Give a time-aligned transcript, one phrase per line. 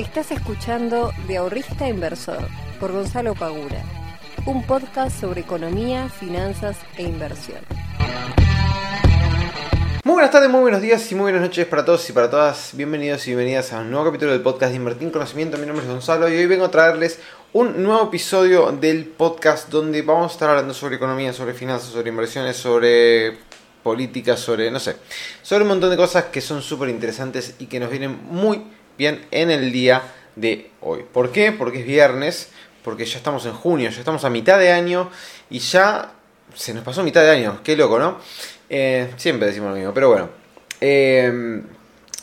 [0.00, 2.48] Estás escuchando De Ahorrista Inversor
[2.80, 3.84] por Gonzalo Pagura,
[4.46, 7.58] un podcast sobre economía, finanzas e inversión.
[10.02, 12.70] Muy buenas tardes, muy buenos días y muy buenas noches para todos y para todas.
[12.74, 15.58] Bienvenidos y bienvenidas a un nuevo capítulo del podcast de Invertir en Conocimiento.
[15.58, 17.20] Mi nombre es Gonzalo y hoy vengo a traerles
[17.52, 22.08] un nuevo episodio del podcast donde vamos a estar hablando sobre economía, sobre finanzas, sobre
[22.08, 23.36] inversiones, sobre
[23.82, 24.96] política, sobre, no sé,
[25.42, 28.62] sobre un montón de cosas que son súper interesantes y que nos vienen muy
[29.06, 30.02] en el día
[30.36, 31.04] de hoy.
[31.12, 31.52] ¿Por qué?
[31.52, 32.48] Porque es viernes,
[32.84, 35.10] porque ya estamos en junio, ya estamos a mitad de año
[35.48, 36.12] y ya
[36.54, 37.60] se nos pasó mitad de año.
[37.62, 38.18] Qué loco, ¿no?
[38.68, 40.28] Eh, siempre decimos lo mismo, pero bueno.
[40.80, 41.62] Eh,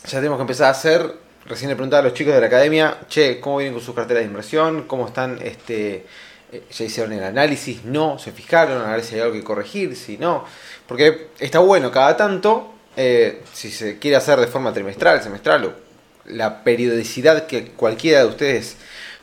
[0.04, 1.14] ya tenemos que empezar a hacer.
[1.46, 4.22] Recién le preguntaba a los chicos de la academia, che, ¿cómo vienen con sus carteras
[4.22, 4.82] de inversión?
[4.82, 5.38] ¿Cómo están?
[5.42, 6.04] Este,
[6.52, 7.84] eh, ¿Ya hicieron el análisis?
[7.84, 8.18] ¿No?
[8.18, 8.82] ¿Se fijaron?
[8.82, 10.44] A ver si hay algo que corregir, si no.
[10.86, 12.74] Porque está bueno cada tanto,
[13.52, 15.87] si se quiere hacer de forma trimestral, semestral o
[16.28, 18.76] la periodicidad que cualquiera de ustedes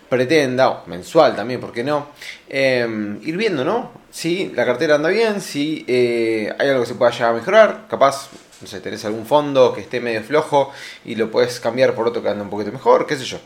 [0.09, 2.09] pretenda, o mensual también, ¿por qué no?
[2.49, 3.91] ir viendo, ¿no?
[4.11, 8.29] Si la cartera anda bien, si hay algo que se pueda llegar a mejorar, capaz
[8.61, 10.71] no sé, tenés algún fondo que esté medio flojo
[11.03, 13.37] y lo puedes cambiar por otro que anda un poquito mejor, qué sé yo.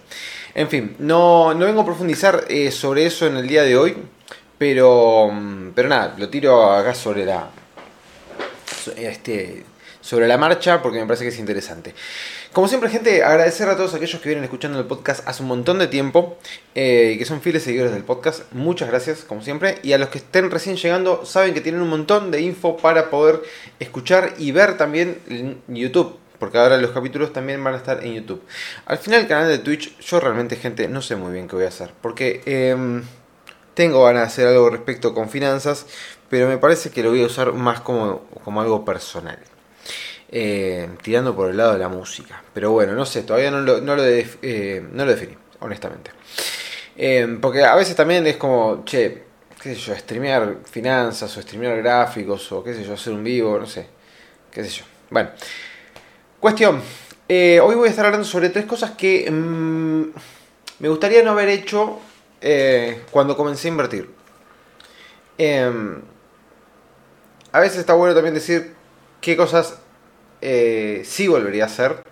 [0.53, 3.97] En fin, no, no vengo a profundizar eh, sobre eso en el día de hoy,
[4.57, 5.31] pero,
[5.73, 7.49] pero nada, lo tiro acá sobre la,
[8.95, 9.63] este,
[10.01, 11.93] sobre la marcha porque me parece que es interesante.
[12.59, 15.79] Como siempre, gente, agradecer a todos aquellos que vienen escuchando el podcast hace un montón
[15.79, 16.37] de tiempo
[16.75, 18.51] eh, que son fieles seguidores del podcast.
[18.51, 19.77] Muchas gracias, como siempre.
[19.81, 23.09] Y a los que estén recién llegando, saben que tienen un montón de info para
[23.09, 23.41] poder
[23.79, 26.17] escuchar y ver también YouTube.
[26.37, 28.43] Porque ahora los capítulos también van a estar en YouTube.
[28.85, 31.63] Al final, el canal de Twitch, yo realmente, gente, no sé muy bien qué voy
[31.63, 31.93] a hacer.
[32.01, 33.03] Porque em,
[33.73, 35.85] tengo ganas de hacer algo respecto con finanzas,
[36.27, 39.39] pero me parece que lo voy a usar más como, como algo personal.
[40.31, 42.43] Eh, tirando por el lado de la música.
[42.53, 46.11] Pero bueno, no sé, todavía no lo, no eh, definí, honestamente.
[46.95, 49.23] Eh, porque a veces también es como, che,
[49.59, 53.57] qué sé yo, streamear finanzas o streamear gráficos o qué sé yo, hacer un vivo,
[53.57, 53.87] no sé,
[54.51, 54.85] qué sé yo.
[55.09, 55.31] Bueno,
[56.39, 56.79] cuestión.
[57.27, 60.03] hoy voy a estar hablando sobre tres cosas que mm,
[60.77, 61.99] me gustaría no haber hecho
[63.09, 64.09] cuando comencé a invertir.
[65.39, 66.01] Em,
[67.51, 68.75] a veces está bueno también decir
[69.21, 69.79] qué cosas
[70.41, 72.03] eh, sí volvería a hacer.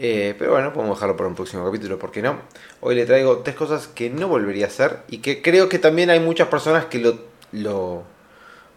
[0.00, 2.38] Eh, pero bueno, podemos dejarlo para un próximo capítulo, ¿por qué no?
[2.80, 6.08] Hoy le traigo tres cosas que no volvería a hacer y que creo que también
[6.08, 8.04] hay muchas personas que lo,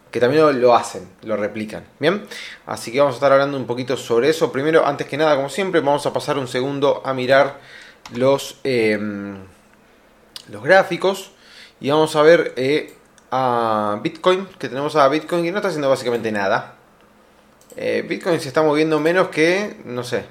[0.10, 1.86] que también lo, hacen, lo replican.
[2.00, 2.26] Bien,
[2.66, 4.52] así que vamos a estar hablando un poquito sobre eso.
[4.52, 7.60] Primero, antes que nada, como siempre, vamos a pasar un segundo a mirar
[8.16, 9.38] los, em,
[10.50, 11.34] los gráficos
[11.80, 12.96] y vamos a ver eh,
[13.30, 16.81] a Bitcoin, que tenemos a Bitcoin que no está haciendo básicamente nada.
[17.78, 20.26] Eh, Bitcoin se está moviendo menos que, no sé,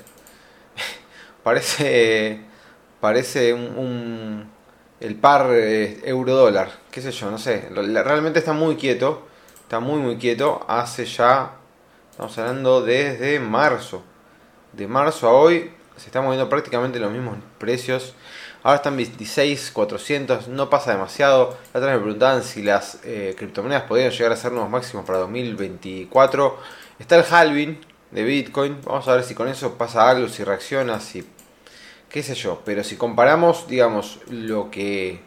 [1.42, 2.40] parece,
[3.00, 4.50] parece un,
[5.00, 9.26] el par eh, euro-dólar, qué sé yo, no sé, realmente está muy quieto,
[9.62, 11.52] está muy muy quieto, hace ya,
[12.10, 14.02] estamos hablando desde marzo,
[14.72, 18.14] de marzo a hoy se están moviendo prácticamente los mismos precios.
[18.62, 21.58] Ahora están 26, 400, no pasa demasiado.
[21.74, 25.04] La otra vez me preguntaban si las eh, criptomonedas podrían llegar a ser nuevos máximos
[25.04, 26.58] para 2024.
[27.00, 27.80] Está el halving
[28.10, 28.76] de Bitcoin.
[28.84, 31.26] Vamos a ver si con eso pasa algo, si reacciona, si.
[32.10, 32.60] qué sé yo.
[32.62, 35.20] Pero si comparamos, digamos, lo que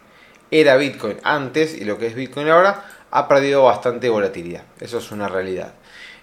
[0.51, 4.65] era Bitcoin antes y lo que es Bitcoin ahora, ha perdido bastante volatilidad.
[4.79, 5.73] Eso es una realidad.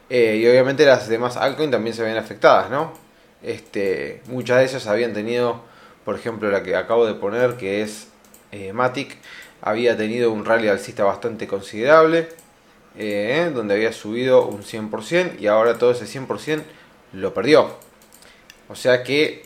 [0.09, 2.93] Eh, y obviamente las demás altcoins también se ven afectadas, ¿no?
[3.43, 5.65] Este, muchas de ellas habían tenido,
[6.05, 8.07] por ejemplo, la que acabo de poner, que es
[8.53, 9.17] eh, Matic,
[9.63, 12.29] había tenido un rally alcista bastante considerable.
[12.97, 16.63] Eh, donde había subido un 100% y ahora todo ese 100%
[17.13, 17.77] lo perdió.
[18.69, 19.45] O sea que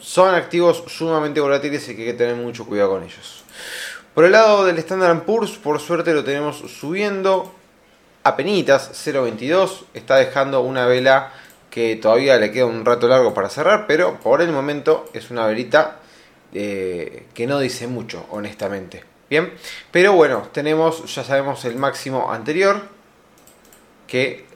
[0.00, 3.44] son activos sumamente volátiles y hay que tener mucho cuidado con ellos.
[4.14, 7.52] Por el lado del Standard Poor's, por suerte lo tenemos subiendo
[8.22, 9.84] a penitas, 0.22.
[9.94, 11.32] Está dejando una vela
[11.70, 15.46] que todavía le queda un rato largo para cerrar, pero por el momento es una
[15.46, 15.98] velita
[16.54, 19.15] eh, que no dice mucho, honestamente.
[19.28, 19.52] Bien,
[19.90, 22.82] pero bueno, tenemos, ya sabemos el máximo anterior
[24.06, 24.46] que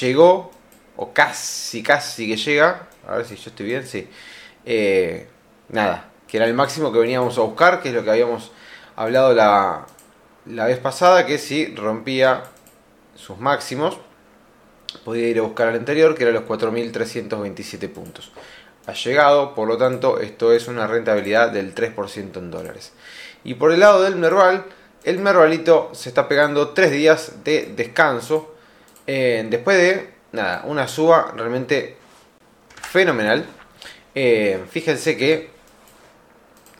[0.00, 0.50] llegó,
[0.96, 4.06] o casi, casi que llega, a ver si yo estoy bien, sí.
[4.66, 5.26] Eh,
[5.70, 8.52] nada, que era el máximo que veníamos a buscar, que es lo que habíamos
[8.94, 9.86] hablado la,
[10.44, 12.42] la vez pasada, que si rompía
[13.14, 13.98] sus máximos,
[15.04, 18.32] podía ir a buscar al anterior, que era los 4.327 puntos.
[18.86, 22.92] Ha llegado, por lo tanto, esto es una rentabilidad del 3% en dólares.
[23.44, 24.64] Y por el lado del Merval,
[25.04, 28.54] el Mervalito se está pegando tres días de descanso.
[29.06, 31.96] Eh, después de nada, una suba realmente
[32.90, 33.46] fenomenal.
[34.14, 35.50] Eh, fíjense que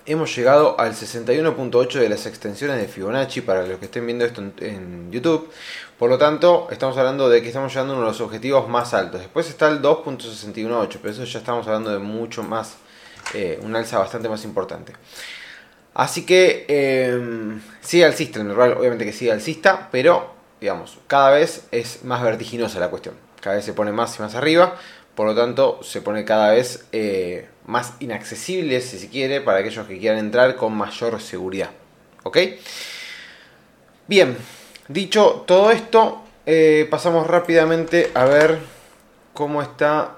[0.08, 4.42] hemos llegado al 61.8 de las extensiones de Fibonacci para los que estén viendo esto
[4.58, 5.50] en, YouTube.
[5.98, 8.94] Por lo tanto, estamos hablando de que estamos llegando a uno de los objetivos más
[8.94, 9.20] altos.
[9.20, 12.76] Después está el 2.618, pero eso ya estamos hablando de mucho más,
[13.34, 14.94] eh, un alza bastante más importante.
[15.98, 21.66] Así que eh, sigue alcista, en realidad obviamente que sigue alcista, pero digamos, cada vez
[21.72, 23.16] es más vertiginosa la cuestión.
[23.40, 24.76] Cada vez se pone más y más arriba,
[25.16, 29.88] por lo tanto se pone cada vez eh, más inaccesible, si se quiere, para aquellos
[29.88, 31.70] que quieran entrar con mayor seguridad.
[32.22, 32.38] ¿Ok?
[34.06, 34.36] Bien,
[34.86, 38.60] dicho todo esto, eh, pasamos rápidamente a ver
[39.34, 40.14] cómo está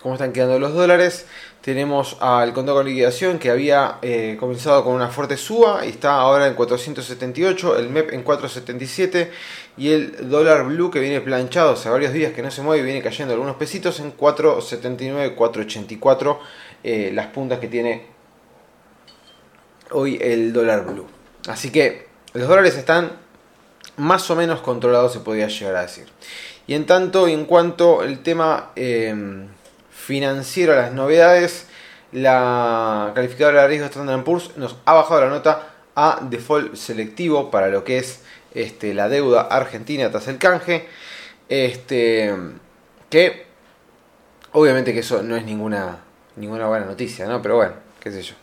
[0.00, 1.26] cómo están quedando los dólares.
[1.66, 6.14] Tenemos al contado con liquidación que había eh, comenzado con una fuerte suba y está
[6.14, 9.32] ahora en 478, el MEP en 477
[9.76, 12.84] y el dólar blue que viene planchado hace varios días que no se mueve y
[12.84, 16.38] viene cayendo algunos pesitos en 479, 484
[16.84, 18.06] eh, las puntas que tiene
[19.90, 21.08] hoy el dólar blue.
[21.48, 23.10] Así que los dólares están
[23.96, 26.06] más o menos controlados se podría llegar a decir.
[26.68, 28.70] Y en tanto en cuanto el tema...
[28.76, 29.48] Eh,
[30.06, 31.66] financiero a las novedades,
[32.12, 35.66] la calificadora de riesgo Standard Poor's nos ha bajado la nota
[35.96, 38.22] a default selectivo para lo que es
[38.54, 40.86] este, la deuda argentina tras el canje.
[41.48, 42.32] Este,
[43.10, 43.46] que
[44.52, 45.98] obviamente que eso no es ninguna,
[46.36, 47.42] ninguna buena noticia, ¿no?
[47.42, 48.34] Pero bueno, qué sé yo.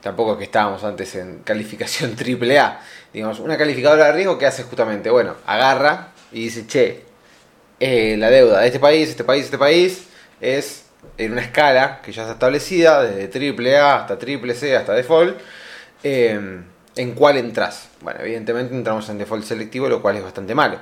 [0.00, 2.80] Tampoco es que estábamos antes en calificación AAA.
[3.12, 7.02] Digamos, una calificadora de riesgo que hace justamente, bueno, agarra y dice, che,
[7.80, 10.04] eh, la deuda de este país, este país, este país
[10.40, 14.94] es en una escala que ya está establecida, desde triple A hasta triple C hasta
[14.94, 15.38] default,
[16.02, 16.64] em,
[16.96, 17.88] en cuál entras.
[18.00, 20.78] Bueno, evidentemente entramos en default selectivo, lo cual es bastante malo.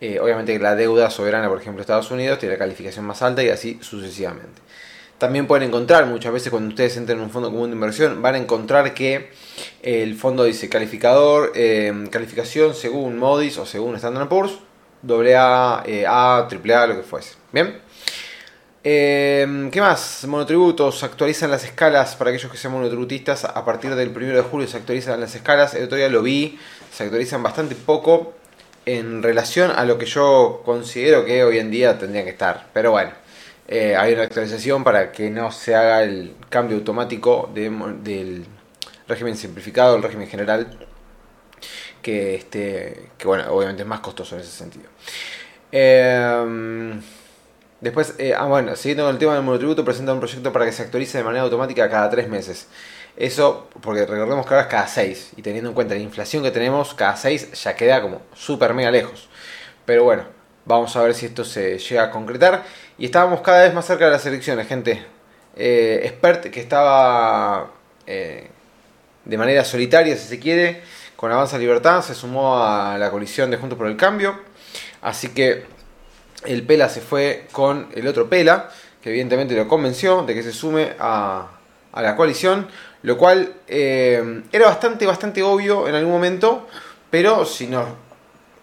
[0.00, 3.48] Eh, obviamente la deuda soberana, por ejemplo, Estados Unidos, tiene la calificación más alta y
[3.48, 4.60] así sucesivamente.
[5.18, 8.34] También pueden encontrar, muchas veces cuando ustedes entren en un fondo común de inversión, van
[8.34, 9.30] a encontrar que
[9.82, 14.58] el fondo dice calificador, em, calificación según Modis o según Standard Poor's,
[15.08, 17.36] AA, eh, AAA, lo que fuese.
[17.52, 17.85] Bien.
[18.88, 20.24] Em, ¿Qué más?
[20.28, 23.44] Monotributos, actualizan las escalas para aquellos que sean monotributistas.
[23.44, 25.74] A partir del 1 de julio se actualizan las escalas.
[25.74, 26.56] El otro día lo vi,
[26.92, 28.34] se actualizan bastante poco
[28.84, 32.68] en relación a lo que yo considero que hoy en día tendrían que estar.
[32.72, 33.10] Pero bueno,
[33.66, 38.46] eh, hay una actualización para que no se haga el cambio automático del
[39.08, 40.78] régimen simplificado, el régimen general,
[42.00, 44.86] que, este, que bueno, obviamente es más costoso en ese sentido.
[45.72, 47.00] Eh,
[47.80, 50.72] Después, eh, ah, bueno, siguiendo con el tema del monotributo, presenta un proyecto para que
[50.72, 52.68] se actualice de manera automática cada tres meses.
[53.16, 56.50] Eso, porque recordemos que ahora es cada seis, y teniendo en cuenta la inflación que
[56.50, 59.28] tenemos, cada seis ya queda como súper mega lejos.
[59.84, 60.24] Pero bueno,
[60.64, 62.64] vamos a ver si esto se llega a concretar.
[62.98, 65.04] Y estábamos cada vez más cerca de las elecciones, gente.
[65.54, 67.70] Eh, Expert, que estaba
[68.06, 68.48] eh,
[69.24, 70.82] de manera solitaria, si se quiere,
[71.16, 74.38] con Avanza Libertad, se sumó a la coalición de Juntos por el Cambio.
[75.02, 75.64] Así que
[76.46, 78.70] el Pela se fue con el otro Pela,
[79.02, 81.50] que evidentemente lo convenció de que se sume a,
[81.94, 82.68] la coalición,
[83.02, 86.66] lo cual eh, era bastante, bastante obvio en algún momento,
[87.08, 87.86] pero si nos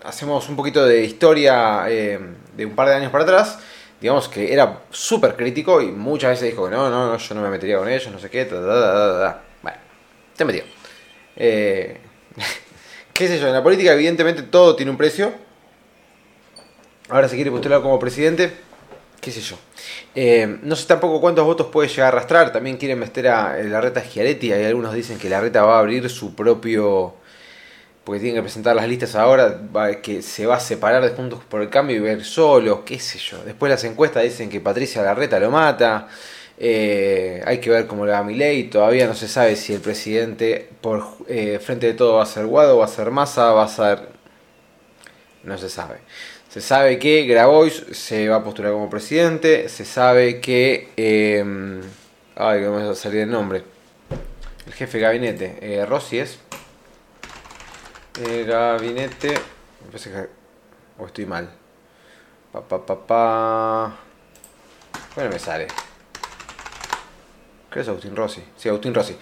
[0.04, 2.20] hacemos un poquito de historia eh,
[2.56, 3.58] de un par de años para atrás,
[4.00, 7.42] digamos que era súper crítico y muchas veces dijo que no, no, no, yo no
[7.42, 9.78] me metería con ellos, no sé qué, bueno,
[10.34, 10.64] se metió.
[11.36, 11.98] Eh,
[13.14, 13.48] ¿Qué sé yo?
[13.48, 15.34] En la política evidentemente todo tiene un precio
[17.10, 18.52] ahora se quiere postular como presidente,
[19.22, 19.58] qué sé yo.
[20.16, 22.52] Eh, no sé tampoco cuántos votos puede llegar a arrastrar.
[22.52, 24.52] También quieren meter a la reta Schiaretti.
[24.52, 27.16] Hay algunos dicen que la reta va a abrir su propio.
[28.04, 29.62] Porque tienen que presentar las listas ahora.
[30.02, 32.84] que se va a separar de Juntos por el Cambio y ver solo.
[32.86, 33.44] Qué sé yo.
[33.44, 36.08] Después las encuestas dicen que Patricia Larreta lo mata.
[36.58, 38.66] Eh, hay que ver cómo le va a ley.
[38.66, 42.46] Todavía no se sabe si el presidente por eh, frente de todo va a ser
[42.46, 44.10] Guado, va a ser Massa, va a ser.
[45.44, 45.98] No se sabe.
[46.54, 49.70] Se sabe que Grabois se va a postular como presidente.
[49.70, 50.92] Se sabe que.
[50.96, 51.44] Eh,
[52.36, 53.64] ay, que me va a salir el nombre.
[54.68, 55.58] El jefe de gabinete.
[55.62, 56.38] Eh, Rossi es.
[58.24, 59.30] El gabinete.
[59.30, 60.30] Me parece que.
[61.00, 61.50] O estoy mal.
[62.52, 63.96] Pa, pa, pa, pa.
[65.16, 65.66] Bueno, me sale.
[65.66, 68.44] Creo que es Agustín Rossi.
[68.58, 69.18] Sí, Agustín Rossi.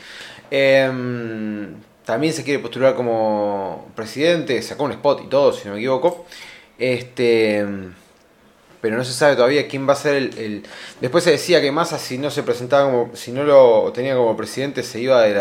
[0.49, 4.61] Em, también se quiere postular como presidente.
[4.61, 6.25] Sacó un spot y todo, si no me equivoco.
[6.81, 7.63] Este,
[8.81, 10.63] pero no se sabe todavía quién va a ser el,
[10.99, 14.35] Después se decía que Massa si no se presentaba como, si no lo tenía como
[14.35, 15.39] presidente se iba de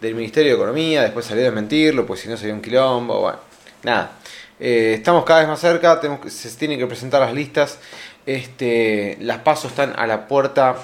[0.00, 3.38] del Ministerio de Economía, después salió a desmentirlo, pues si no sería un quilombo, bueno,
[3.82, 4.12] nada.
[4.58, 7.78] Eh, estamos cada vez más cerca, tenemos, se tienen que presentar las listas.
[8.24, 10.76] Este, las pasos están a la puerta,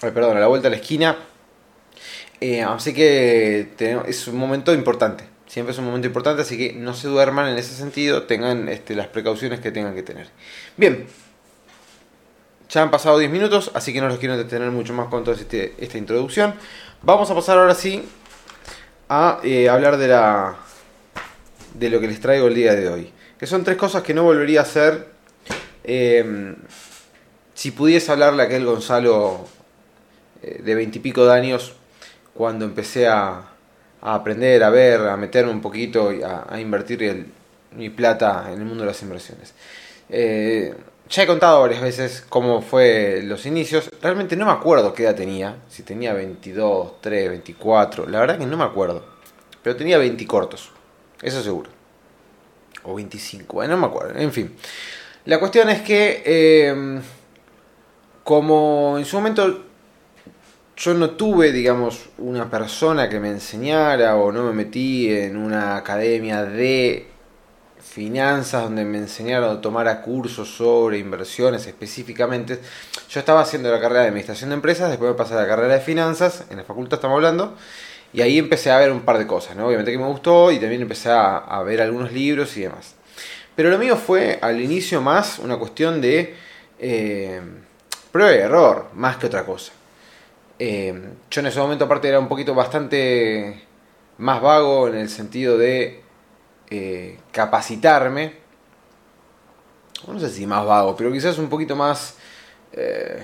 [0.00, 1.18] perdón, a la vuelta de la esquina.
[2.40, 3.68] Eh, así que
[4.06, 5.33] es un momento importante.
[5.54, 8.96] Siempre es un momento importante, así que no se duerman en ese sentido, tengan este,
[8.96, 10.26] las precauciones que tengan que tener.
[10.76, 11.06] Bien,
[12.68, 15.36] ya han pasado 10 minutos, así que no los quiero detener mucho más con toda
[15.36, 16.54] este, esta introducción.
[17.02, 18.04] Vamos a pasar ahora sí
[19.08, 20.56] a eh, hablar de, la,
[21.74, 23.12] de lo que les traigo el día de hoy.
[23.38, 25.06] Que son tres cosas que no volvería a hacer
[25.84, 26.56] em,
[27.54, 29.46] si pudiese hablarle a aquel Gonzalo
[30.42, 31.74] eh, de veintipico de años
[32.34, 33.53] cuando empecé a,
[34.04, 37.26] a aprender, a ver, a meterme un poquito y a, invertir
[37.72, 39.54] mi plata en el mundo de las inversiones.
[40.08, 40.74] Eh,
[41.08, 43.90] ya he contado varias veces cómo fue los inicios.
[44.00, 45.56] Realmente no me acuerdo qué edad tenía.
[45.68, 48.06] Si tenía 22, 3, 24.
[48.08, 49.04] La verdad que no me acuerdo.
[49.62, 50.70] Pero tenía 20 cortos.
[51.20, 51.70] Eso seguro.
[52.84, 53.54] O 25.
[53.54, 54.18] Bueno, no me acuerdo.
[54.18, 54.54] En fin.
[55.24, 56.22] La cuestión es que...
[56.24, 57.00] Eh,
[58.24, 59.64] como en su momento
[60.76, 65.76] yo no tuve, digamos, una persona que me enseñara o no me metí en una
[65.76, 67.08] academia de
[67.80, 72.58] finanzas donde me enseñaron o tomara cursos sobre inversiones específicamente.
[73.08, 75.74] Yo estaba haciendo la carrera de administración de empresas, después me pasé a la carrera
[75.74, 77.54] de finanzas, en la facultad estamos hablando,
[78.12, 79.68] y ahí empecé a ver un par de cosas, ¿no?
[79.68, 82.94] Obviamente que me gustó y también empecé a, ver algunos libros y demás.
[83.54, 86.34] Pero lo mío fue al inicio más una cuestión de
[86.80, 87.40] eh,
[88.10, 89.72] prueba y error, más que otra cosa.
[90.58, 90.94] Eh,
[91.30, 93.64] yo en ese momento aparte era un poquito bastante
[94.18, 96.02] más vago en el sentido de
[96.70, 98.44] eh, capacitarme.
[100.06, 102.16] No sé si más vago, pero quizás un poquito más...
[102.72, 103.22] Eh,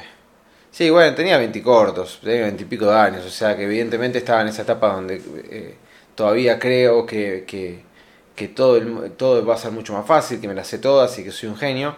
[0.70, 4.18] sí, bueno, tenía 20 cortos, tenía 20 y pico de años, o sea que evidentemente
[4.18, 5.20] estaba en esa etapa donde
[5.50, 5.76] eh,
[6.14, 8.80] todavía creo que, que, todo,
[9.12, 11.48] todo va a ser mucho más fácil, que me las sé todas y que soy
[11.48, 11.96] un genio.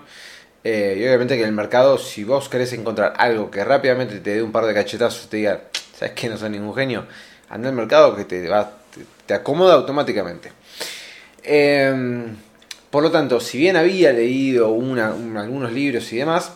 [0.65, 4.35] Eh, y obviamente que en el mercado, si vos querés encontrar algo que rápidamente te
[4.35, 5.63] dé un par de cachetazos y te diga,
[5.97, 7.07] ¿sabes que No soy ningún genio.
[7.49, 8.73] Anda al mercado que te, va,
[9.27, 10.53] te, acomoda automáticamente.
[11.43, 12.37] Em,
[12.91, 16.53] por lo tanto, si bien había leído algunos libros y demás,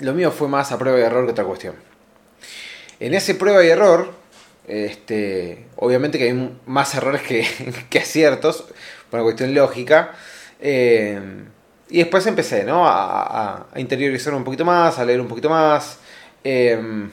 [0.00, 1.74] lo mío fue más a prueba y error que otra cuestión.
[3.00, 4.12] En ese prueba y error,
[4.66, 8.64] este, obviamente que hay más errores que, aciertos,
[9.10, 10.12] por una cuestión lógica.
[10.60, 11.20] Eh,
[11.88, 12.84] y después empecé, ¿no?
[12.86, 15.98] A, interiorizar un poquito más, a leer un poquito más.
[16.42, 17.10] Em,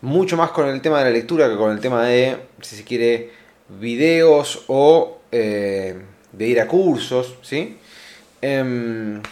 [0.00, 2.84] mucho más con el tema de la lectura que con el tema de, si se
[2.84, 3.30] quiere,
[3.68, 5.96] videos o eh,
[6.32, 7.78] de ir a cursos, ¿sí?
[8.40, 9.22] Em,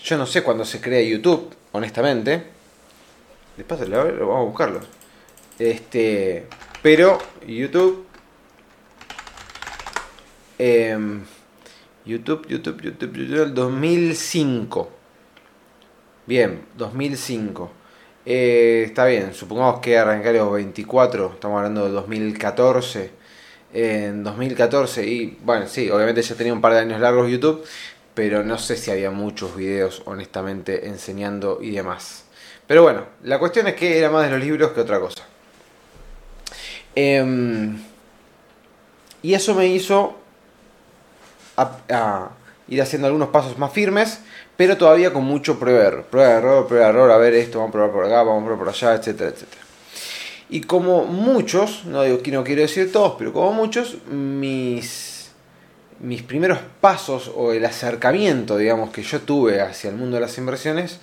[0.00, 2.42] yo no sé cuándo se crea YouTube, honestamente.
[3.56, 4.80] Después lo vamos a buscarlo.
[5.58, 6.46] Este,
[6.82, 8.06] pero YouTube
[12.08, 14.90] YouTube, YouTube, YouTube, YouTube, 2005.
[16.26, 17.70] Bien, 2005.
[18.24, 23.10] Eh, está bien, supongamos que arranqué los 24, estamos hablando de 2014.
[23.74, 27.62] En 2014, y bueno, sí, obviamente ya tenía un par de años largos YouTube,
[28.14, 32.24] pero no sé si había muchos videos, honestamente, enseñando y demás.
[32.66, 35.26] Pero bueno, la cuestión es que era más de los libros que otra cosa.
[36.94, 37.78] Em,
[39.20, 40.16] y eso me hizo
[42.68, 44.20] ir haciendo algunos pasos más firmes,
[44.56, 47.34] pero todavía con mucho prueba de error, prueba de error, prueba de error, a ver
[47.34, 49.62] esto, vamos a probar por acá, vamos a probar por allá, etcétera, etcétera.
[50.50, 55.30] Y como muchos, no digo no quiero decir todos, pero como muchos, mis,
[56.00, 60.38] mis primeros pasos o el acercamiento, digamos, que yo tuve hacia el mundo de las
[60.38, 61.00] inversiones,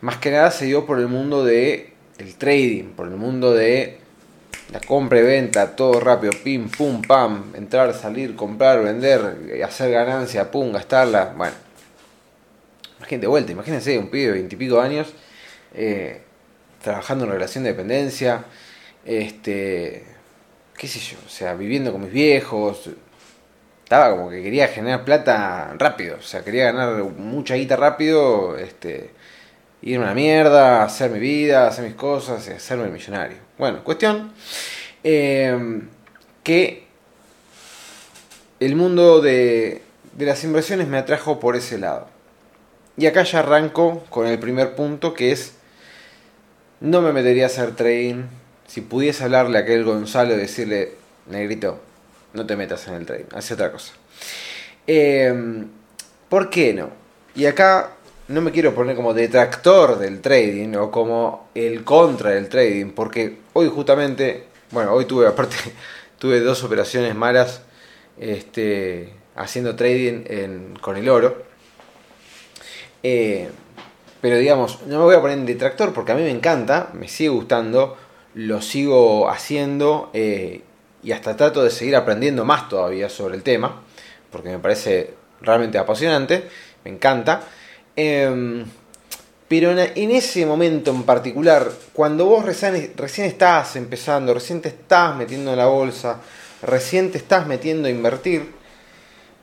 [0.00, 1.92] más que nada se dio por el mundo de
[2.38, 4.01] trading, por el mundo de
[4.72, 10.50] la compra y venta, todo rápido, pim, pum, pam, entrar, salir, comprar, vender, hacer ganancia,
[10.50, 11.34] pum, gastarla.
[11.36, 11.54] Bueno,
[12.98, 15.12] imagínate vuelta, imagínense un pibe de veintipico años
[15.74, 16.22] eh,
[16.82, 18.44] trabajando en relación de dependencia,
[19.04, 20.04] este,
[20.74, 22.88] qué sé yo, o sea, viviendo con mis viejos.
[23.84, 29.10] Estaba como que quería generar plata rápido, o sea, quería ganar mucha guita rápido, este,
[29.82, 33.36] irme a la mierda, hacer mi vida, hacer mis cosas hacerme el millonario.
[33.58, 34.32] Bueno, cuestión
[35.02, 35.82] eh,
[36.42, 36.86] que
[38.60, 42.08] el mundo de, de las inversiones me atrajo por ese lado.
[42.96, 45.54] Y acá ya arranco con el primer punto que es,
[46.80, 48.24] no me metería a hacer trading.
[48.66, 50.92] Si pudiese hablarle a aquel Gonzalo y decirle,
[51.26, 51.80] negrito,
[52.34, 53.92] no te metas en el trading, hace otra cosa.
[54.86, 55.64] Eh,
[56.28, 56.90] ¿Por qué no?
[57.34, 57.92] Y acá
[58.28, 63.38] no me quiero poner como detractor del trading o como el contra del trading, porque
[63.52, 65.56] hoy justamente, bueno, hoy tuve aparte,
[66.18, 67.62] tuve dos operaciones malas
[68.18, 71.42] este, haciendo trading con el oro.
[73.02, 73.48] Eh,
[74.20, 77.08] pero digamos, no me voy a poner en detractor porque a mí me encanta, me
[77.08, 77.96] sigue gustando.
[78.34, 80.62] lo sigo haciendo eh,
[81.02, 83.82] y hasta trato de seguir aprendiendo más todavía sobre el tema,
[84.30, 86.48] porque me parece realmente apasionante,
[86.84, 87.42] me encanta.
[87.96, 88.64] Em,
[89.48, 95.50] pero en, ese momento en particular, cuando vos recién, estás empezando, recién te estás metiendo
[95.50, 96.20] en la bolsa,
[96.62, 98.50] recién te estás metiendo a invertir,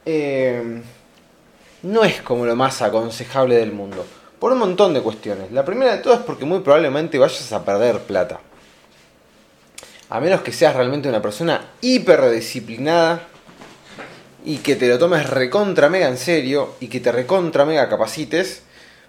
[0.06, 0.82] em,
[1.84, 4.04] no es como lo más aconsejable del mundo.
[4.40, 5.52] Por un montón de cuestiones.
[5.52, 8.40] La primera de todas es porque muy probablemente vayas a perder plata.
[10.10, 13.28] A menos que seas realmente una persona hiperdisciplinada
[14.50, 18.64] y que te lo tomes recontra mega en serio y que te recontra mega capacites,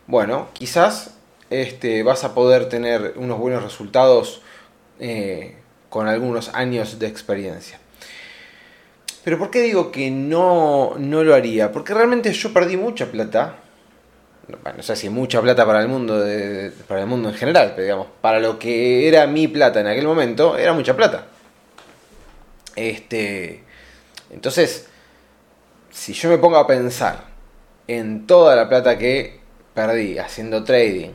[0.07, 1.15] bueno, quizás
[1.49, 4.43] este, vas a poder tener unos buenos resultados
[4.99, 5.57] eh,
[5.89, 7.81] con algunos años de experiencia.
[9.25, 11.73] Pero ¿por qué digo que no, no lo haría?
[11.73, 13.57] Porque realmente yo perdí mucha plata.
[14.47, 16.23] Bueno, no sé si mucha plata para el mundo,
[16.87, 20.05] para el mundo en general, pero digamos, para lo que era mi plata en aquel
[20.05, 21.29] momento, era mucha plata.
[22.77, 23.65] Este,
[24.31, 24.90] entonces,
[25.91, 27.25] si yo me pongo a pensar
[27.87, 29.41] en toda la plata que
[29.75, 31.11] perdí haciendo trading,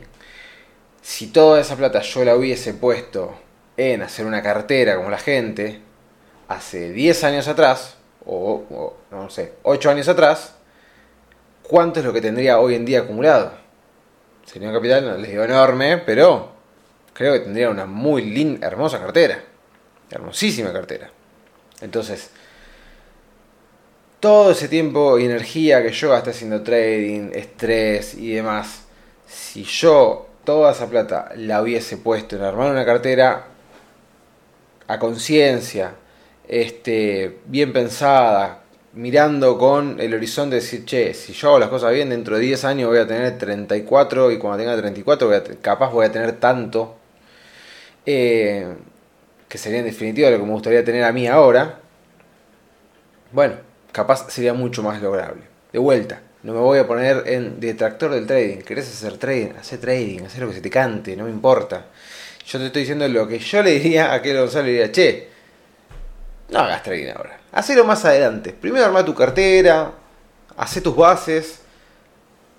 [1.02, 3.34] si toda esa plata yo la hubiese puesto
[3.76, 5.80] en hacer una cartera como la gente,
[6.48, 10.54] hace 10 años atrás, o, no sé, 8 años atrás,
[11.62, 13.52] ¿cuánto es lo que tendría hoy en día acumulado?
[14.44, 16.52] Sería un capital, no les digo enorme, pero
[17.12, 19.42] creo que tendría una muy linda, hermosa cartera.
[20.10, 21.10] Hermosísima cartera.
[21.80, 22.30] Entonces,
[24.26, 28.82] todo ese tiempo y energía que yo gasté haciendo trading, estrés y demás,
[29.24, 33.46] si yo toda esa plata la hubiese puesto en armar una cartera
[34.88, 35.92] a conciencia,
[36.48, 38.64] este, bien pensada,
[38.94, 42.42] mirando con el horizonte de decir, che, si yo hago las cosas bien, dentro de
[42.42, 46.10] 10 años voy a tener 34 y cuando tenga 34 voy a, capaz voy a
[46.10, 46.96] tener tanto,
[48.04, 48.74] eh,
[49.48, 51.78] que sería en definitiva lo que me gustaría tener a mí ahora,
[53.30, 53.65] bueno,
[53.96, 55.40] capaz sería mucho más lograble.
[55.72, 58.58] De vuelta, no me voy a poner en detractor del trading.
[58.58, 59.54] ¿Querés hacer trading?
[59.58, 61.86] Haz trading, haz lo que se te cante, no me importa.
[62.46, 65.30] Yo te estoy diciendo lo que yo le diría a aquel Gonzalo, le diría, che,
[66.50, 67.40] no hagas trading ahora.
[67.52, 68.52] Hacelo más adelante.
[68.52, 69.92] Primero arma tu cartera,
[70.58, 71.60] hace tus bases,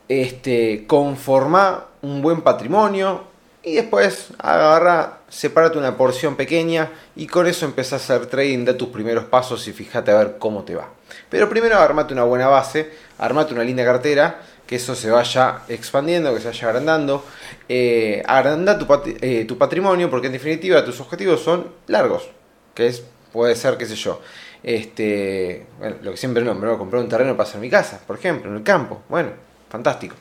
[0.07, 3.25] este, conforma un buen patrimonio
[3.67, 8.77] y después agarra, sepárate una porción pequeña y con eso empezás a hacer trading, da
[8.77, 10.89] tus primeros pasos y fíjate a ver cómo te va.
[11.29, 16.33] Pero primero armate una buena base, armate una linda cartera, que eso se vaya expandiendo,
[16.33, 17.25] que se vaya agrandando.
[17.67, 18.87] Eh, agranda tu,
[19.21, 22.29] eh, tu patrimonio porque en definitiva tus objetivos son largos,
[22.73, 23.03] que es
[23.33, 24.21] puede ser, qué sé yo,
[24.63, 28.49] este, bueno, lo que siempre nombro, comprar un terreno para hacer mi casa, por ejemplo,
[28.49, 29.01] en el campo.
[29.09, 29.31] Bueno,
[29.69, 30.15] fantástico.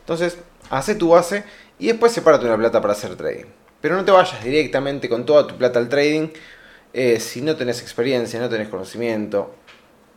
[0.00, 0.38] Entonces,
[0.70, 1.44] hace tu base
[1.78, 3.46] y después sepárate una plata para hacer trading.
[3.80, 6.28] Pero no te vayas directamente con toda tu plata al trading
[6.92, 9.54] eh, si no tenés experiencia, no tenés conocimiento.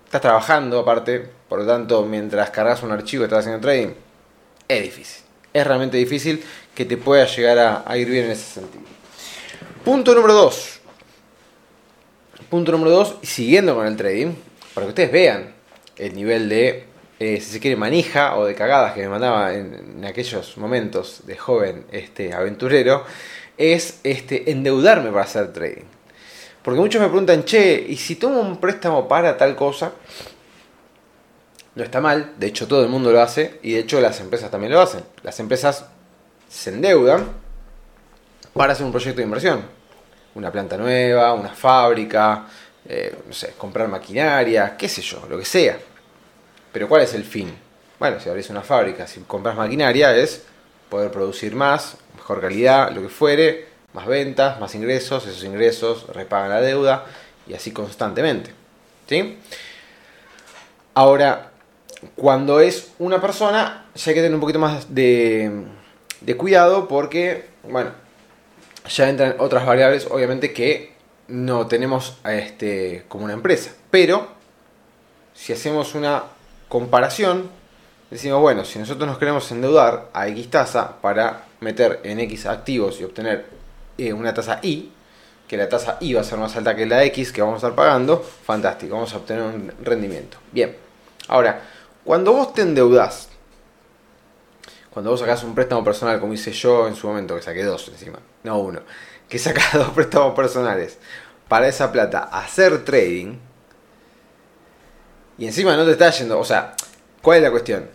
[0.05, 3.89] Estás trabajando aparte, por lo tanto, mientras cargas un archivo y estás haciendo trading,
[4.67, 5.23] es difícil.
[5.53, 6.41] Es realmente difícil
[6.73, 8.85] que te pueda llegar a, ir bien en ese sentido.
[9.83, 10.79] Punto número 2
[12.49, 14.33] Punto número 2, siguiendo con el trading,
[14.73, 15.53] para que ustedes vean
[15.97, 16.85] el nivel de,
[17.19, 21.37] eh, si se quiere, manija o de cagadas que me mandaba en, aquellos momentos de
[21.37, 23.03] joven este, aventurero,
[23.57, 25.85] es este, endeudarme para hacer trading.
[26.63, 29.91] Porque muchos me preguntan, che, ¿y si tomo un préstamo para tal cosa?
[31.75, 34.49] No está mal, de hecho todo el mundo lo hace y de hecho las empresas
[34.49, 35.03] también lo hacen.
[35.23, 35.85] Las empresas
[36.47, 37.29] se endeudan
[38.53, 39.79] para hacer un proyecto de inversión
[40.35, 42.45] una planta nueva, una fábrica,
[42.87, 45.77] eh, no sé, comprar maquinaria, qué sé yo, lo que sea.
[46.71, 47.53] Pero ¿cuál es el fin?
[47.99, 50.43] Bueno, si abrís una fábrica, si compras maquinaria, es
[50.89, 56.49] poder producir más, mejor calidad, lo que fuere, más ventas, más ingresos, esos ingresos repagan
[56.49, 57.05] la deuda
[57.47, 58.51] y así constantemente.
[59.07, 59.37] ¿Sí?
[60.93, 61.51] Ahora,
[62.15, 65.65] cuando es una persona, ya hay que tener un poquito más de,
[66.21, 67.91] de cuidado porque, bueno,
[68.87, 70.93] ya entran otras variables, obviamente, que
[71.27, 73.71] no tenemos este, como una empresa.
[73.91, 74.27] Pero,
[75.33, 76.23] si hacemos una
[76.69, 77.49] comparación,
[78.09, 83.01] decimos, bueno, si nosotros nos queremos endeudar a X tasa para meter en X activos
[83.01, 83.47] y obtener
[83.97, 84.91] eh, una tasa Y,
[85.47, 87.67] que la tasa I va a ser más alta que la X que vamos a
[87.67, 90.37] estar pagando, fantástico, vamos a obtener un rendimiento.
[90.51, 90.77] Bien,
[91.27, 91.61] ahora,
[92.03, 93.29] cuando vos te endeudás,
[94.91, 97.87] cuando vos sacás un préstamo personal, como hice yo en su momento, que saqué dos
[97.87, 98.81] encima, no uno,
[99.27, 100.99] que sacás dos préstamos personales
[101.47, 103.37] para esa plata hacer trading,
[105.39, 106.75] y encima no te está yendo, o sea,
[107.21, 107.89] ¿cuál es la cuestión?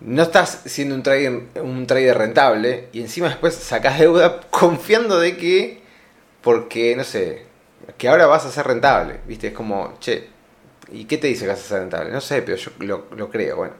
[0.00, 5.36] No estás siendo un trader, un trader rentable y encima después sacás deuda confiando de
[5.36, 5.82] que
[6.40, 7.44] porque, no sé,
[7.98, 9.48] que ahora vas a ser rentable, ¿viste?
[9.48, 10.28] Es como, che,
[10.90, 12.10] ¿y qué te dice que vas a ser rentable?
[12.10, 13.74] No sé, pero yo lo, lo creo, bueno.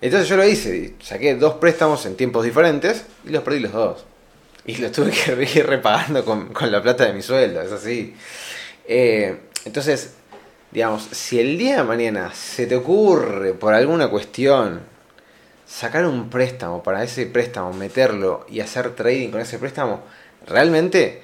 [0.00, 4.04] Entonces yo lo hice, saqué dos préstamos en tiempos diferentes y los perdí los dos.
[4.66, 8.14] Y los tuve que ir repagando con, con la plata de mi sueldo, es así.
[8.86, 10.14] Eh, entonces,
[10.70, 14.80] digamos, si el día de mañana se te ocurre por alguna cuestión
[15.66, 20.02] sacar un préstamo para ese préstamo, meterlo y hacer trading con ese préstamo,
[20.46, 21.22] realmente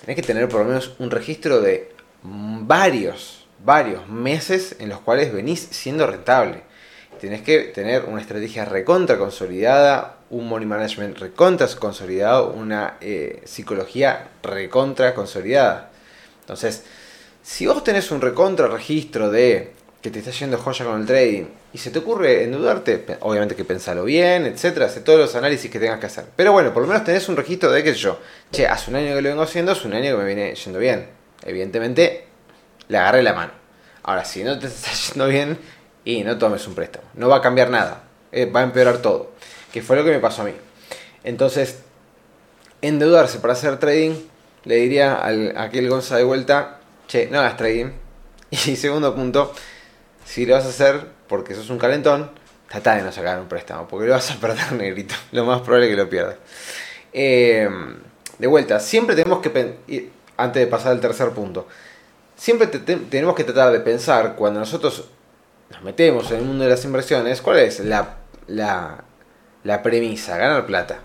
[0.00, 5.32] tenés que tener por lo menos un registro de varios, varios meses en los cuales
[5.32, 6.62] venís siendo rentable.
[7.20, 14.28] Tenés que tener una estrategia recontra consolidada, un money management recontra consolidado, una eh, psicología
[14.42, 15.90] recontra consolidada.
[16.40, 16.84] Entonces,
[17.46, 19.70] si vos tenés un recontra registro de
[20.02, 23.64] que te está yendo joya con el trading y se te ocurre endeudarte, obviamente que
[23.64, 26.24] pensalo bien, etcétera, hace todos los análisis que tengas que hacer.
[26.34, 28.18] Pero bueno, por lo menos tenés un registro de que yo,
[28.50, 30.80] che, hace un año que lo vengo haciendo, hace un año que me viene yendo
[30.80, 31.06] bien.
[31.44, 32.24] Evidentemente,
[32.88, 33.52] le agarré la mano.
[34.02, 35.56] Ahora, si no te está yendo bien,
[36.04, 37.06] y no tomes un préstamo.
[37.14, 38.02] No va a cambiar nada.
[38.32, 39.30] Eh, va a empeorar todo.
[39.72, 40.52] Que fue lo que me pasó a mí.
[41.22, 41.78] Entonces,
[42.82, 44.16] endeudarse para hacer trading,
[44.64, 47.92] le diría a aquel Gonza de vuelta, che, no hagas trading.
[48.50, 49.52] Y segundo punto,
[50.24, 52.30] si lo vas a hacer porque sos un calentón,
[52.68, 55.14] trata de no sacar un préstamo, porque lo vas a perder negrito.
[55.32, 56.36] Lo más probable es que lo pierdas.
[57.12, 57.68] Eh,
[58.38, 61.66] de vuelta, siempre tenemos que, antes de pasar al tercer punto,
[62.36, 65.08] siempre tenemos que tratar de pensar cuando nosotros
[65.70, 68.16] nos metemos en el mundo de las inversiones, ¿cuál es la,
[68.46, 70.36] la premisa?
[70.36, 71.00] Ganar plata,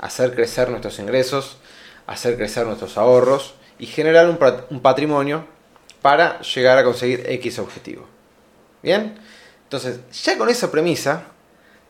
[0.00, 1.58] hacer crecer nuestros ingresos,
[2.06, 5.46] hacer crecer nuestros ahorros y generar un, patrimonio
[6.00, 8.06] para llegar a conseguir X objetivo.
[8.82, 9.18] ¿Bien?
[9.64, 11.24] Entonces, ya con esa premisa,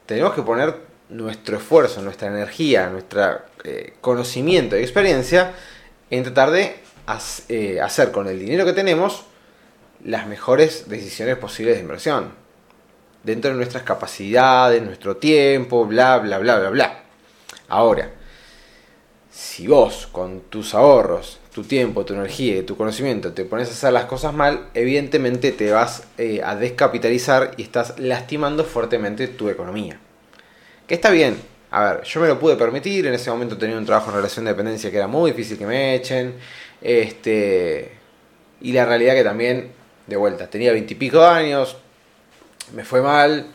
[0.06, 0.76] tenemos que poner
[1.08, 5.52] nuestro esfuerzo, nuestra energía, nuestro eh, conocimiento y experiencia
[6.10, 6.76] en tratar de
[7.48, 9.24] eh, hacer con el dinero que tenemos
[10.04, 12.32] las mejores decisiones posibles de inversión.
[13.22, 17.02] Dentro de nuestras capacidades, nuestro tiempo, bla, bla, bla, bla, bla.
[17.68, 18.10] Ahora,
[19.30, 23.72] si vos con tus ahorros, tu tiempo, tu energía y tu conocimiento te pones a
[23.72, 29.48] hacer las cosas mal, evidentemente te vas eh, a descapitalizar y estás lastimando fuertemente tu
[29.48, 30.00] economía.
[30.88, 31.36] Que está bien.
[31.70, 34.44] A ver, yo me lo pude permitir, en ese momento tenía un trabajo en relación
[34.44, 36.34] de dependencia que era muy difícil que me echen.
[36.80, 37.92] Este,
[38.60, 39.70] y la realidad que también
[40.08, 40.48] de vuelta.
[40.48, 41.76] Tenía veintipico años,
[42.74, 43.46] me fue mal,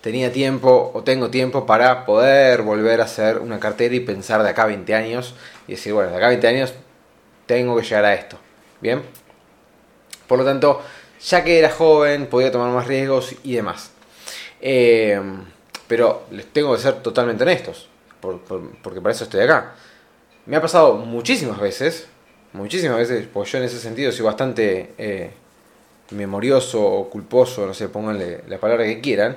[0.00, 4.50] tenía tiempo o tengo tiempo para poder volver a hacer una cartera y pensar de
[4.50, 5.34] acá a 20 años
[5.66, 6.74] y decir, bueno, de acá a 20 años
[7.50, 8.38] tengo que llegar a esto.
[8.80, 9.02] ¿Bien?
[10.28, 10.80] Por lo tanto,
[11.20, 13.90] ya que era joven, podía tomar más riesgos y demás.
[14.60, 15.20] Eh,
[15.88, 17.88] pero les tengo que ser totalmente honestos,
[18.20, 19.74] porque para eso estoy acá.
[20.46, 22.06] Me ha pasado muchísimas veces,
[22.52, 24.92] muchísimas veces, pues yo en ese sentido soy bastante...
[24.96, 25.30] Eh,
[26.12, 29.36] memorioso o culposo, no sé, pónganle la palabra que quieran,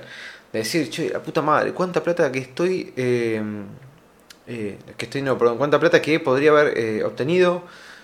[0.52, 3.66] de decir, che, la puta madre, cuánta plata que estoy, em,
[4.48, 7.64] eh, que estoy, no, perdón, cuánta plata que podría haber eh, obtenido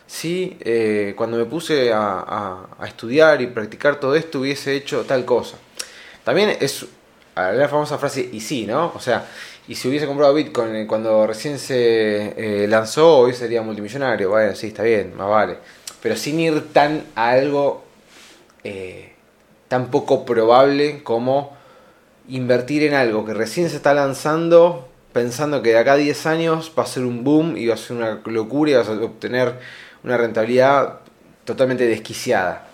[0.10, 5.24] si eh, cuando me puse a, a, estudiar y practicar todo esto hubiese hecho tal
[5.24, 5.58] cosa.
[6.24, 6.88] También es
[7.36, 8.92] la famosa frase, y sí, ¿no?
[8.96, 9.28] O sea,
[9.68, 14.32] y si hubiese comprado Bitcoin cuando recién se lanzó, hoy sería multimillonario.
[14.32, 15.58] Bueno, sí, está bien, más vale.
[16.02, 17.84] Pero sin ir tan a algo
[18.64, 19.14] eh,
[19.68, 21.56] tan poco probable como
[22.28, 26.72] invertir en algo que recién se está lanzando pensando que de acá a 10 años
[26.78, 29.60] va a ser un boom y va a ser una locura y vas a obtener
[30.04, 31.00] una rentabilidad
[31.46, 32.68] totalmente desquiciada.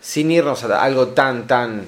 [0.00, 1.86] Sin irnos a algo tan, tan...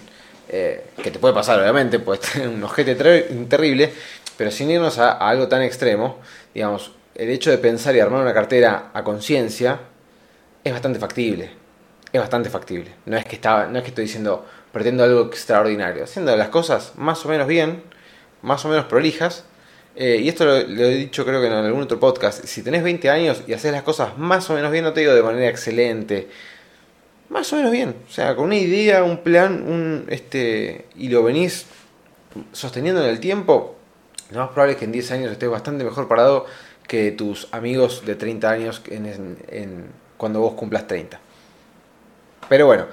[0.49, 1.99] Eh, que te puede pasar obviamente,
[2.33, 3.93] tener un ojete terrible,
[4.37, 6.19] pero sin irnos a, a algo tan extremo,
[6.53, 9.79] digamos, el hecho de pensar y armar una cartera a conciencia
[10.65, 11.61] es bastante factible
[12.13, 12.93] es bastante factible.
[13.07, 16.93] No es que estaba, no es que estoy diciendo pretendo algo extraordinario, haciendo las cosas
[16.97, 17.83] más o menos bien,
[18.43, 19.45] más o menos prolijas.
[19.97, 22.45] Eh, y esto lo, he dicho creo que en algún otro podcast.
[22.45, 25.15] Si tenés 20 años y haces las cosas más o menos bien, no te digo
[25.15, 26.29] de manera excelente,
[27.29, 27.95] más o menos bien.
[28.09, 31.67] O sea, con una idea, un plan, un este y lo venís
[32.53, 33.77] sosteniendo en el tiempo,
[34.31, 36.47] lo más probable es que en 10 años estés bastante mejor parado
[36.87, 41.21] que tus amigos de 30 años en, cuando vos cumplas 30.
[42.49, 42.87] Pero bueno.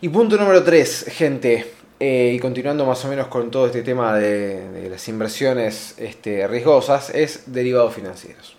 [0.00, 1.72] Y punto número 3, gente.
[2.06, 7.08] Eh, y continuando más o menos con todo este tema de, las inversiones este, riesgosas,
[7.08, 8.58] es derivados financieros.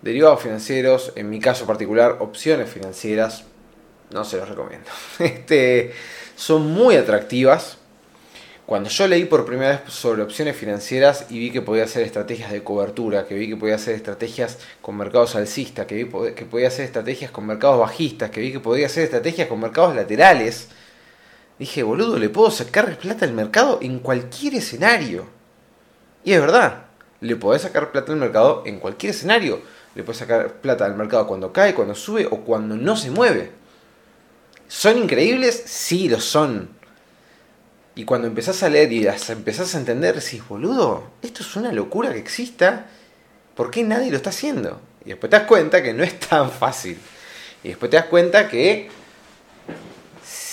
[0.00, 3.44] Derivados financieros, en mi caso particular, opciones financieras,
[4.10, 4.90] no se los recomiendo.
[5.20, 5.92] Este,
[6.34, 7.78] son muy atractivas
[8.66, 12.50] cuando yo leí por primera vez sobre opciones financieras y vi que podía hacer estrategias
[12.50, 16.66] de cobertura, que vi que podía hacer estrategias con mercados alcistas, que vi que podía
[16.66, 20.66] hacer estrategias con mercados bajistas, que vi que podía hacer estrategias con mercados laterales,
[21.58, 25.26] dije, boludo, le puedo sacar plata al mercado en cualquier escenario.
[26.24, 26.84] Y es verdad,
[27.20, 29.60] le podés sacar plata al mercado en cualquier escenario.
[29.94, 33.50] Le podés sacar plata al mercado cuando cae, cuando sube o cuando no se mueve.
[34.68, 35.62] ¿Son increíbles?
[35.66, 36.82] Sí, lo son
[37.94, 41.72] y cuando empezás a leer y las empezás a entender, decís, boludo, esto es una
[41.72, 42.86] locura que exista,
[43.54, 44.80] ¿por qué nadie lo está haciendo?
[45.04, 46.98] Y después te das cuenta que no es tan fácil.
[47.62, 48.88] Y después te das cuenta que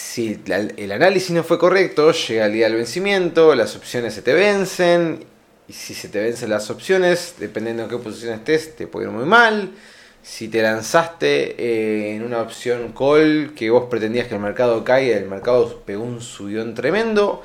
[0.10, 4.34] si el análisis no fue correcto, llega el día del vencimiento, las opciones se te
[4.34, 5.24] vencen,
[5.67, 9.12] y si se te vencen las opciones, dependiendo de qué posición estés, te puede ir
[9.12, 9.72] muy mal
[10.22, 15.17] si te lanzaste eh, en una opción call que vos pretendías que el mercado caiga,
[15.17, 17.41] el mercado pegó un subidón tremendo,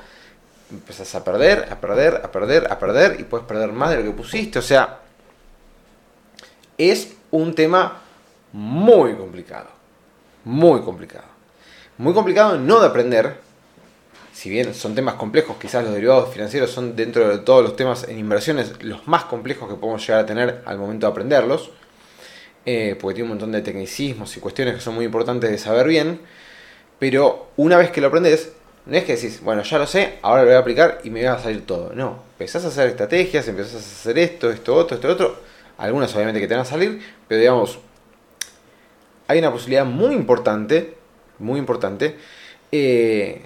[0.70, 4.02] empezás a perder, a perder, a perder, a perder y puedes perder más de lo
[4.02, 4.58] que pusiste.
[4.58, 5.00] O sea,
[6.76, 8.02] es un tema
[8.52, 9.68] muy complicado.
[10.44, 11.33] Muy complicado.
[11.98, 13.36] Muy complicado no de aprender.
[14.32, 18.08] Si bien son temas complejos, quizás los derivados financieros son dentro de todos los temas
[18.08, 21.70] en inversiones los más complejos que podemos llegar a tener al momento de aprenderlos
[22.66, 25.86] eh, porque tiene un montón de tecnicismos y cuestiones que son muy importantes de saber
[25.86, 26.20] bien,
[26.98, 28.52] pero una vez que lo aprendes,
[28.86, 31.24] no es que decís, bueno, ya lo sé, ahora lo voy a aplicar y me
[31.24, 31.92] va a salir todo.
[31.94, 35.36] No, empezás a hacer estrategias, empezás a hacer esto, esto, otro, esto, otro.
[35.76, 37.78] Algunas obviamente que te van a salir, pero digamos,
[39.26, 40.94] hay una posibilidad muy importante,
[41.38, 42.16] muy importante.
[42.72, 43.42] Eh,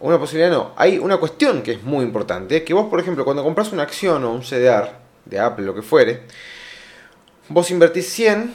[0.00, 3.42] una posibilidad no, hay una cuestión que es muy importante, que vos, por ejemplo, cuando
[3.42, 4.90] compras una acción o un CDR
[5.24, 6.22] de Apple, lo que fuere,
[7.48, 8.54] Vos invertís 100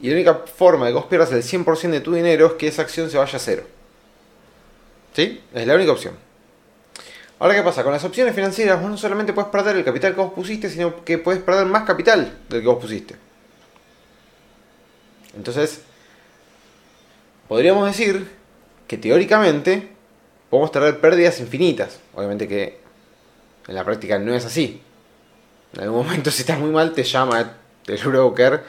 [0.00, 2.68] y la única forma de que vos pierdas el 100% de tu dinero es que
[2.68, 3.64] esa acción se vaya a cero.
[5.14, 5.42] ¿Sí?
[5.54, 6.14] Es la única opción.
[7.38, 7.82] Ahora, ¿qué pasa?
[7.82, 11.02] Con las opciones financieras vos no solamente puedes perder el capital que vos pusiste, sino
[11.04, 13.16] que puedes perder más capital del que vos pusiste.
[15.34, 15.80] Entonces,
[17.50, 18.28] podríamos decir
[18.86, 19.88] que teóricamente
[20.50, 21.98] podemos tener pérdidas infinitas.
[22.14, 22.78] Obviamente que
[23.66, 24.80] en la práctica no es así.
[25.72, 28.62] En algún momento si estás muy mal te llama del broker,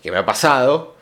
[0.00, 0.94] que me ha pasado,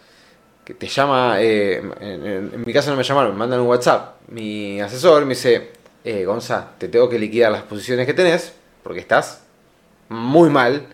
[0.65, 4.81] que te llama, eh, en, mi caso no me llamaron, me mandan un WhatsApp, mi
[4.81, 5.73] asesor me dice,
[6.05, 9.43] eh, Gonza, te tengo que liquidar las posiciones que tenés, porque estás
[10.09, 10.87] muy mal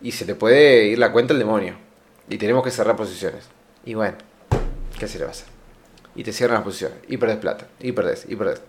[0.00, 1.74] y se te puede ir la cuenta el demonio.
[2.30, 3.44] Y tenemos que cerrar posiciones.
[3.84, 4.16] Y bueno,
[5.02, 5.48] ¿qué se le va a hacer?
[6.14, 8.60] Y te cierran las posiciones, y perdés plata, y perdés, y perdés.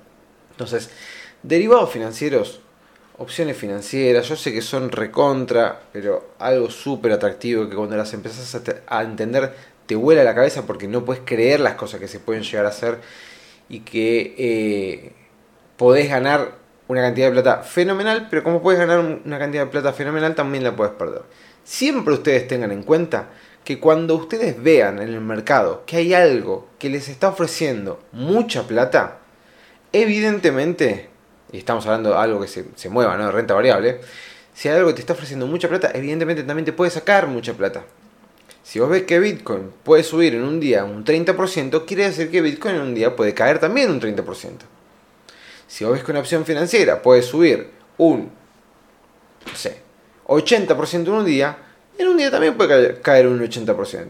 [0.52, 0.90] Entonces,
[1.44, 2.60] derivados financieros
[3.20, 8.60] opciones financieras, yo sé que son recontra, pero algo súper atractivo que cuando las empezás
[8.88, 9.54] a, entender
[9.86, 12.70] te vuela la cabeza porque no puedes creer las cosas que se pueden llegar a
[12.70, 13.00] hacer
[13.70, 15.12] y que eh,
[15.78, 16.56] podés ganar
[16.88, 20.64] una cantidad de plata fenomenal, pero como puedes ganar una cantidad de plata fenomenal también
[20.64, 21.22] la puedes perder.
[21.64, 23.30] Siempre ustedes tengan en cuenta
[23.64, 28.64] que cuando ustedes vean en el mercado que hay algo que les está ofreciendo mucha
[28.64, 29.20] plata,
[29.92, 31.14] evidentemente
[31.54, 33.28] y estamos hablando de algo que se, mueva, ¿no?
[33.28, 34.02] De renta variable,
[34.56, 37.54] si hay algo que te está ofreciendo mucha plata, evidentemente también te puede sacar mucha
[37.54, 37.84] plata.
[38.64, 42.42] Si vos ves que Bitcoin puede subir en un día un 30%, quiere decir que
[42.42, 44.24] Bitcoin en un día puede caer también un 30%.
[45.68, 48.32] Si vos ves que una opción financiera puede subir un,
[49.46, 49.80] no sé,
[50.26, 51.58] 80% en un día,
[51.98, 54.10] en un día también puede caer un 80%.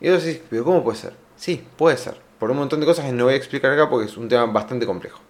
[0.00, 1.12] Y vos decís, pero ¿cómo puede ser?
[1.36, 2.16] Sí, puede ser.
[2.38, 4.46] Por un montón de cosas que no voy a explicar acá porque es un tema
[4.46, 5.20] bastante complejo.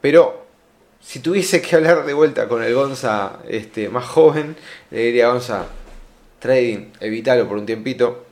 [0.00, 0.46] Pero
[1.00, 4.56] si tuviese que hablar de vuelta con el Gonza este, más joven,
[4.90, 5.66] le diría Gonza,
[6.38, 8.24] trading, evítalo por un tiempito,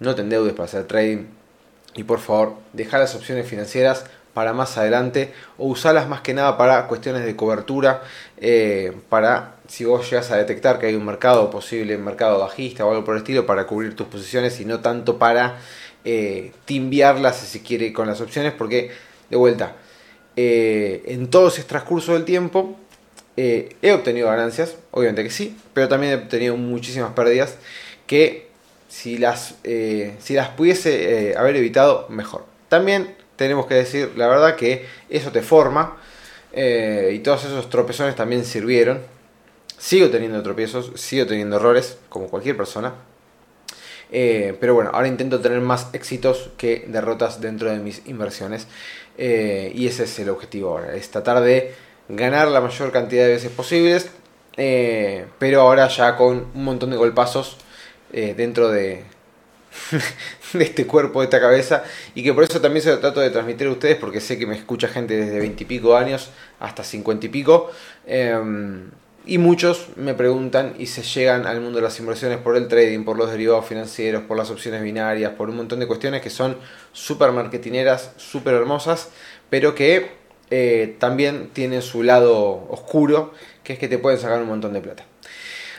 [0.00, 1.26] no te endeudes para hacer trading
[1.94, 6.58] y por favor, deja las opciones financieras para más adelante o usarlas más que nada
[6.58, 8.02] para cuestiones de cobertura,
[8.36, 12.84] eh, para si vos llegas a detectar que hay un mercado posible, un mercado bajista
[12.84, 15.58] o algo por el estilo, para cubrir tus posiciones y no tanto para
[16.04, 18.90] eh, timbiarlas si quiere con las opciones, porque
[19.30, 19.74] de vuelta,
[20.36, 22.76] eh, en todo ese transcurso del tiempo
[23.36, 27.56] eh, he obtenido ganancias, obviamente que sí, pero también he obtenido muchísimas pérdidas
[28.06, 28.48] que
[28.88, 32.44] si las, eh, si las pudiese haber evitado, mejor.
[32.68, 35.96] También tenemos que decir la verdad que eso te forma
[36.56, 39.00] y todos esos tropezones también sirvieron.
[39.84, 42.94] Sigo teniendo tropiezos, sigo teniendo errores, como cualquier persona.
[44.10, 48.66] pero bueno, ahora intento tener más éxitos que derrotas dentro de mis inversiones.
[49.18, 51.74] Eh, y ese es el objetivo ahora, es tratar de
[52.08, 54.08] ganar la mayor cantidad de veces posibles,
[54.56, 57.58] eh, pero ahora ya con un montón de golpazos
[58.10, 59.04] eh, dentro de,
[60.54, 63.28] de este cuerpo, de esta cabeza, y que por eso también se lo trato de
[63.28, 67.28] transmitir a ustedes, porque sé que me escucha gente desde veintipico años hasta cincuenta y
[67.28, 67.70] pico,
[68.06, 68.90] em,
[69.26, 73.04] y muchos me preguntan y se llegan al mundo de las inversiones por el trading,
[73.04, 76.56] por los derivados financieros, por las opciones binarias, por un montón de cuestiones que son
[76.92, 79.10] súper marketineras, súper hermosas,
[79.48, 80.10] pero que
[80.50, 83.32] eh, también tienen su lado oscuro,
[83.62, 85.04] que es que te pueden sacar un montón de plata.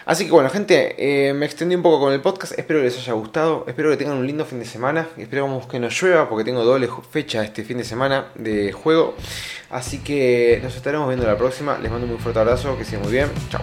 [0.06, 2.58] Así que bueno, gente, eh, me extendí un poco con el podcast.
[2.58, 3.66] Espero que les haya gustado.
[3.68, 5.08] Espero que tengan un lindo fin de semana.
[5.18, 9.16] Esperamos que no llueva porque tengo doble fecha este fin de semana de juego.
[9.72, 11.80] Así que nos estaremos viendo la próxima.
[11.80, 12.78] Les mando un muy fuerte abrazo.
[12.78, 13.30] Que sigan muy bien.
[13.50, 13.62] Chao.